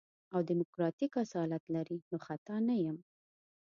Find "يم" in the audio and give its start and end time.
2.85-2.97